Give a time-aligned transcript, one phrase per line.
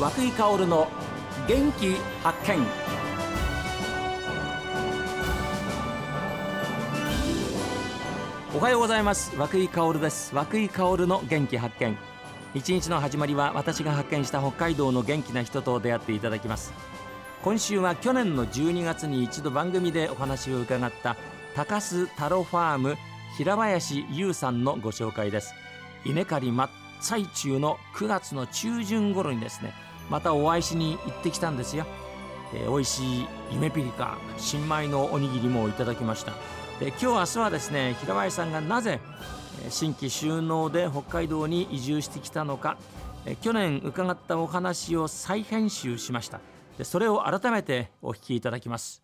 [0.00, 0.88] 和久井薫の
[1.46, 2.66] 元気発見。
[8.56, 9.36] おはようございます。
[9.36, 10.34] 和久井薫です。
[10.34, 11.98] 和久井薫の元気発見。
[12.54, 16.72] 一日の始まりは私が発見した北海道の元気な人と出会っていただきます。
[17.42, 21.18] 今週は去年の12月に一度番組でお話を伺った
[21.54, 22.96] 高須太郎ファーム
[23.36, 25.52] 平林優さんのご紹介です。
[26.06, 26.70] 稲刈り真っ
[27.02, 29.74] 最中の9月の中旬頃にですね
[30.10, 31.86] またお会いしに行ってきたんですよ、
[32.54, 36.32] えー、美味しい夢ピリカ新米のおにぎりもいただきました。
[36.80, 39.00] で今日明日はですね平林さんがなぜ
[39.68, 42.78] 新規収納で北海道に移住してきたのか
[43.42, 46.40] 去年伺ったお話を再編集しました。
[46.78, 49.02] でそれを改めてお聞きいただきます。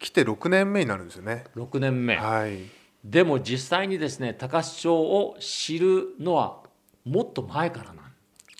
[0.00, 1.44] 来て6年目になるんですよね。
[1.54, 2.16] 6年目。
[2.16, 2.62] はい。
[3.04, 6.58] でも実際にですね高須町を知るのは
[7.04, 8.07] もっと前からなんです、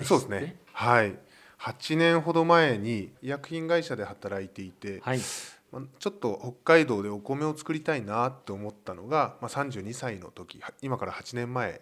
[0.00, 0.56] ね、そうですね。
[0.72, 1.18] はい。
[1.60, 11.78] 8年ほど前に医薬品会社で働いていて、はい、ちょっと北海道でお米を作りたいなって思ったのが、まあ、32歳の時今から8年前で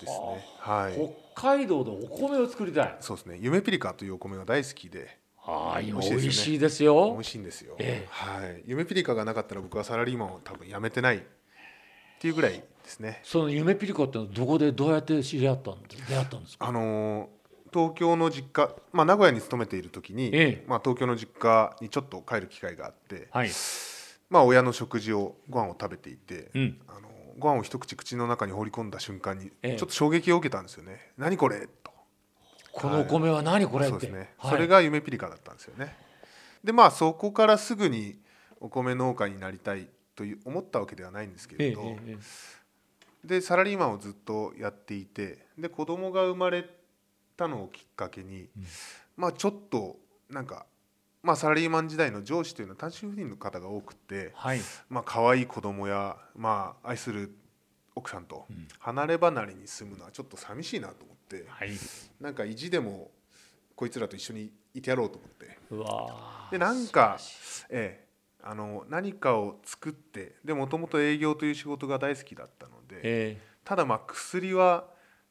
[0.00, 0.94] すね、はい、
[1.34, 2.96] 北海道でお米を作りたい。
[3.00, 3.38] そうですね。
[3.40, 5.18] 夢ピリカというお米が大好きで。
[5.40, 8.62] はい美味しいですよ美味しいんですよ、ええ、はい。
[8.66, 11.20] 夢ピリカがなかったら僕はサラリーマンを多分辞めてないっ
[12.20, 13.22] ていうぐらいですね。
[13.24, 16.66] その夢ピリカってどこでどうやって知り合ったん出会ったんですか？
[16.68, 17.30] あの
[17.72, 23.50] 東京の実家、まあ、名古屋に勤めている時に、ええ、まあ、東京の実家にちょっと帰る機会があって、はい、
[24.30, 30.92] まあ、親の食事をご飯を食べていて、うん、あのご飯を一口口の中に放り込んだ瞬間にちょっと衝撃を受けたんですよね。
[31.00, 31.92] え、何これと。
[32.72, 35.96] このお米は何これって、そうですね、はい、それが夢ピリカだったんですよね。
[36.62, 38.18] でまあそこからすぐに
[38.60, 41.96] お米農家になりたいという思ったわけではないんですけれど、
[43.24, 46.64] でサラリーマンをずっとやっていてで子供が生まれ
[47.38, 48.64] たのをきっかけに、うん、
[49.16, 49.96] まあちょっと
[50.28, 50.66] なんか、
[51.22, 54.60] まあ、サラリーマン時代の上司というのは単身赴任の方が多くて、はい、
[54.90, 57.34] まあ可愛い子供やまあ愛する
[57.94, 58.46] 奥さんと
[58.78, 61.70] 離れ離れに住むのはちょっと寂しいなと思って、はい、
[62.20, 63.10] なんか意地でも
[63.74, 65.58] こいつらと一緒にいてやろうと思って。
[66.50, 67.18] でなんか、
[67.68, 68.08] ええ、
[68.42, 74.86] あの何かを作ってでもともと営業という仕事が大好きだったので、えー、ただまあ薬は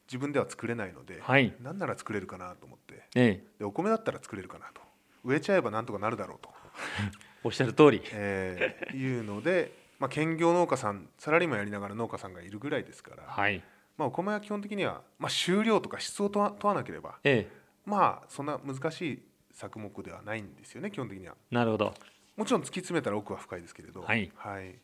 [0.08, 4.80] 自分では作れないので、はい、何なら作れるかなと思って、えー、でお米だったら作れるかなと。
[5.24, 6.50] 植えちゃえばなんとかなるだろうと。
[7.44, 13.62] おっしゃる通り、えー、いうので、まあ、兼業農家さんサラリーマンやりながら農家さんがいるぐらいですから、はい。
[13.96, 21.34] まあ、お米は基本的には、まあ、収量とか質を問わなければ、えー、まあそんな難しい作目ではないんですよね基本的には。
[21.50, 21.94] なるほど。
[22.36, 24.78] もちろん突き詰めたら奥は深いですけれど、はい、はい、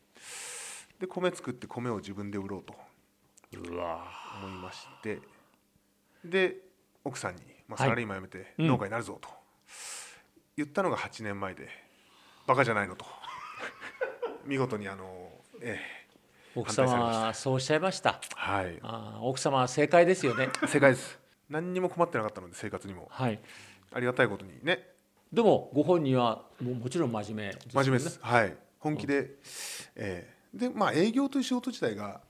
[0.99, 2.75] で米作って米を自分で売ろうと
[3.57, 5.21] 思いまして。
[6.25, 6.57] で
[7.05, 9.29] 奥さんに、まあ、サラリーマン辞めて農家になるぞと。
[10.57, 11.69] 言ったのが8年前で
[12.47, 13.05] バカじゃないのと。
[14.47, 16.05] 見事にあの、ええ
[16.57, 18.21] 奥様はそうおっしゃいました。
[18.37, 18.79] はい。
[18.83, 20.49] あ奥様は正解ですよね。
[20.69, 21.19] 正解です。
[21.51, 23.09] 何にも困ってなかったので生活にも。
[23.11, 23.41] はい。
[23.93, 24.89] ありがたいことにね。
[25.33, 28.21] でもご本人はもうもちろん真面目、ね、真面目です。
[28.23, 28.57] はい。
[28.79, 29.29] 本気で、うん、
[29.97, 32.21] えー、でまあ営業という仕事自体が、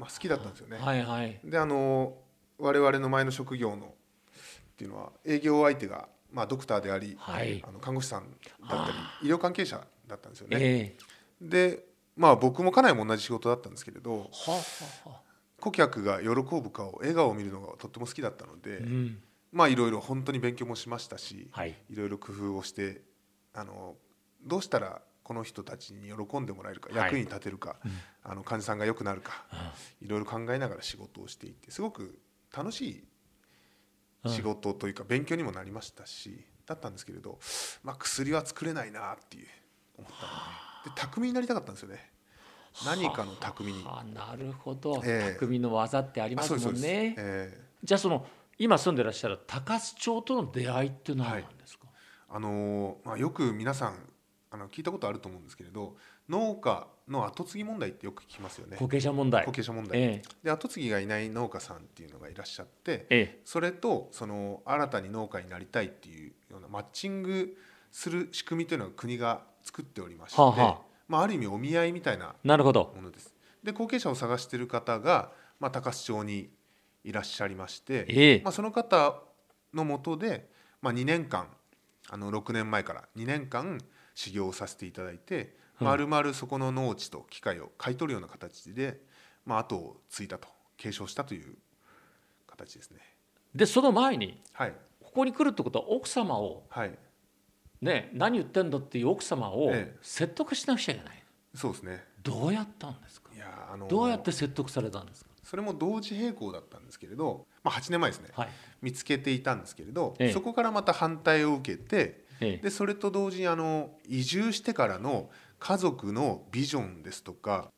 [0.00, 2.14] まあ、好きだったんですよね、はいはい、であの
[2.58, 8.24] 我々の前の職業のっていうのは営業相手が、まあ、ドクターであり、はい、あの看護師さん
[8.68, 11.84] だったり医療関係者だったんですよね、えー、で
[12.16, 14.30] まあ僕も家内も同じ仕事だったんですけれど、
[15.58, 19.18] 顧客が喜ぶ顔笑顔を見るのがとっても好きだったので、うん。
[19.52, 23.00] まあいろいろ本当に勉強もしましたし、はい、いろいろ工夫をして
[23.54, 23.96] あの
[24.42, 27.76] どうしたらこの人たちに喜んでもらえるか、役に立てるか、
[28.24, 29.44] あの患者さんが良くなるか、
[30.02, 32.18] いろいろ考えながら仕事をしていてすごく
[32.52, 33.04] 楽し
[34.24, 37.38] い仕事というか勉強にもなりましたしだったんですけれど、
[37.84, 39.46] まあ、薬は作れないなっていう
[39.98, 40.32] 思ったの
[40.82, 40.90] で。
[40.90, 42.10] で匠になりたかったんですよね。
[42.84, 43.84] 何かの匠に。
[44.12, 47.14] なるほど、えー、匠の技ってありますもんね。
[47.16, 48.26] えー、じゃあその
[48.58, 51.96] 今住んでらっしゃる高須町との出会いって何なんですか、はい、
[52.30, 54.10] あのまあ、よく皆さん
[54.52, 55.96] あの聞いたことあると思うんですけれど
[56.28, 58.76] 農家の後継ぎ問題ってよく聞きますよね。
[58.78, 59.44] 後継者問題。
[59.46, 67.56] 後継者問題、ええ、で後継ぎがいない農家さんっていうのがいらっしゃって、ええ、それとその新たに農家になりたいっていうようなマッチング
[67.92, 72.34] する仕組みというのは国が作っておりまして、はあはあ、まあ、ある意味お見合いみたいな
[72.96, 73.34] ものです。
[73.62, 76.50] で後継者を探している方が、まあ、高須町に
[77.04, 79.20] いらっしゃいまして、えー、まあ、その方
[79.74, 80.48] のもとで、
[80.80, 81.48] まあ、2年間
[82.08, 83.80] あの6年前から2年間
[84.14, 89.00] 修行をさせていただいて、まるまるそこの農地と機械を買い取るような形で、
[89.46, 91.56] まあ、後を継いだと継承したという
[92.46, 92.98] 形ですね。
[93.54, 96.92] でその前に、はい、ここに来るってことは奥様を、はい、
[97.80, 99.72] ね何言ってんだっていう奥様を
[100.02, 101.24] 説得しなくちゃいけない、え
[101.54, 102.04] え、そうですね。
[102.22, 103.30] どうやったんですか？
[103.34, 105.30] いや、あのー、どうやって説得されたんですか？
[105.42, 108.48] それも同時並行だったんですけれど、まあ、8年前ですね、はい、
[108.82, 117.68] 見つけていたんですけれど、ええ、そこからまた反対を受けて、え、でそれと同時にあの移住してからの家族のビジョンですとか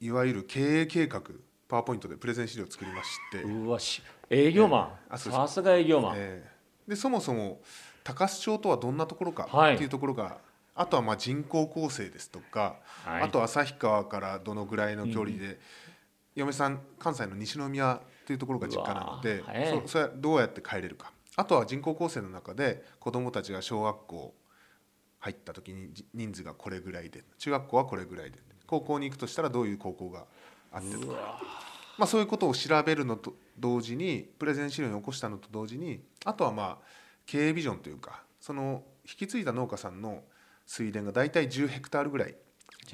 [0.00, 1.22] いわゆる経営計画
[1.68, 3.42] パワーポイントでプレゼン資料を作りまして。
[3.42, 5.18] うわし営業マン。
[5.18, 7.60] さすが営業マン、えー、でそもそも
[8.04, 10.34] 高須町とはどんなところかっていうところが、はい、
[10.74, 15.56] あとはまあ人口構成ですとか、はい、あと旭川からどのぐらいの距離で、うん、
[16.36, 24.34] 嫁さん関西の西宮というところが実家なので、はい、そそれはどうやって帰れるかあとは人口構成の中で子どもたちが小学校
[25.20, 30.24] 入った時に人数がこれぐらいで中学校はこれぐらいで高校に行くとしたらどういう高校が
[30.72, 31.40] あってとか、
[31.98, 36.78] まあ、そういうことを調べるのと同時にプレゼン資料に起こしたのと同時にあとはまあ
[37.26, 40.22] 経営ビジョンというかその引き継いだ農家さんの
[40.66, 42.34] 水田が大体10ヘクタールぐらい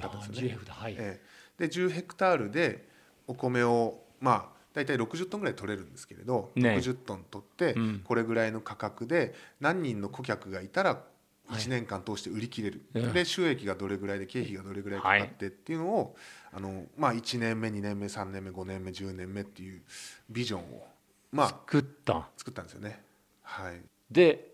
[0.01, 0.59] だったんですよね。
[0.69, 2.89] はい、えー、で10ヘクタールで
[3.27, 11.03] お米をまあ大体60トンぐらい取れるんですけれど、ね、60トン取ってこれぐらいの価格で何人の顧客がいたら
[11.51, 16.15] 1年間通して売り切れる、はい、で収益がどれぐらいで経費がどれぐらいかかってっていうのを、
[16.53, 19.83] あのまあ、1年目2年目3年目5年目10年目っていう
[20.31, 20.87] ビジョンを、
[21.33, 22.29] まあ、作った。
[22.37, 23.03] 作ったんですよね。
[23.43, 23.81] はい、
[24.13, 24.53] で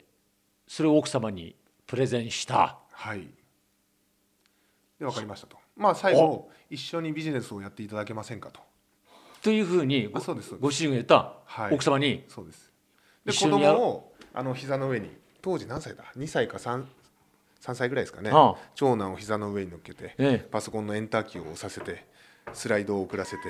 [0.66, 1.54] それを奥様に
[1.86, 2.78] プレゼンした。
[2.92, 3.28] はい。
[4.98, 5.58] で分かりましたと。
[5.76, 8.60] まあ最後一緒にビジネスをやっていただけませんかと
[9.44, 10.20] というふうにご
[10.58, 12.72] ご主人が言った、はい、奥様にそうです。
[13.26, 15.10] で子供をあの膝の上に
[15.42, 16.82] 当時何歳だ？2歳か 3,
[17.60, 18.30] 3歳ぐらいですかね、
[18.74, 22.06] 長男を膝の上に乗っけて、ええ、パソコンのエンターキーを押させて
[22.54, 23.42] スライドを送らせて。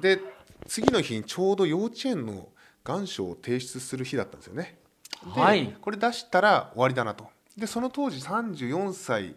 [0.00, 0.18] で
[0.66, 2.48] 次の日にちょうど幼稚園の
[2.84, 4.78] 願書を提出する日だったんですよね。
[5.26, 7.28] はい、これ出したら終わりだなと。
[7.54, 9.36] でその当時34歳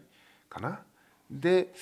[0.49, 0.79] かな？
[1.29, 1.73] で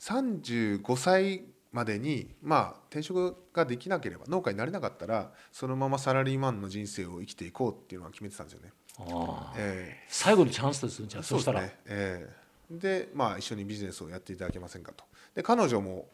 [0.00, 8.72] 35歳までにまあ転職ができなければ農家になれなかったらそのままサラリーマンの人生を生きていこうっていうのは決めてたんですよね。
[8.96, 11.62] あえー、最後のチャンスですじゃあそしたら。
[11.62, 15.04] ねえー、でまあ一緒にビジネスをやっていただけませんかと。
[15.34, 16.08] で彼女も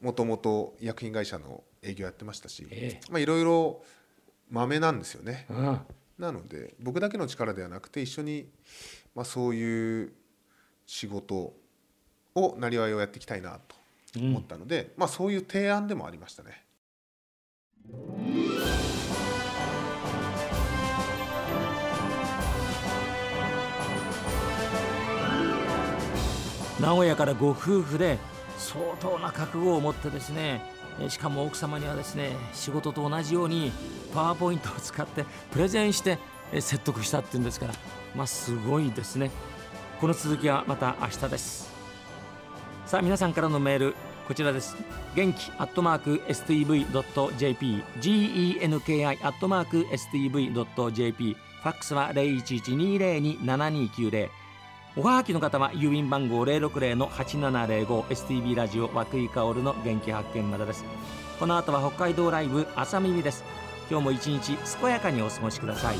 [0.00, 3.82] もともと医薬品会社の営業やってましたし、えー、まあいろいろ
[4.48, 5.44] まめなんですよね。
[5.50, 5.80] うん、
[6.18, 8.48] なので僕だけの力ではなくて一緒に、
[9.14, 10.14] まあ、そういう
[10.86, 11.52] 仕事
[12.34, 13.83] をなりわいをやっていきたいなと
[14.16, 16.64] 思ったので、うん、まあ、そういう提案でもありましたね。
[26.80, 28.18] 名古屋からご夫婦で
[28.58, 30.60] 相当な覚悟を持ってですね
[31.08, 33.72] しかも奥様にはですね仕事と同じように
[34.12, 36.18] パワーポイントを使ってプレゼンして
[36.52, 37.74] 説得したっていうんですから
[38.14, 39.30] まあすごいですね。
[40.00, 41.73] この続きはまた明日です
[42.86, 43.94] さあ皆さんからのメール
[44.28, 44.76] こちらです。
[45.14, 54.28] 元気アットマーク STV.jp genki アットマーク STV.jp ファックスは0112027290
[54.96, 60.84] おはがきの方は郵便番号060-8705 STB ラジオ和久井薫の元気発見までです。
[61.40, 63.42] この後は北海道ライブ朝耳です。
[63.90, 65.96] 今日も一日健やかにお過ごしください。